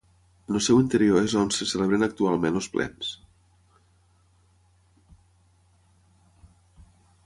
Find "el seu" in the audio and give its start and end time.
0.59-0.79